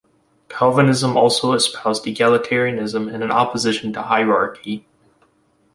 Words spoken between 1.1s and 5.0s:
also espoused egalitarianism and an opposition to hierarchy.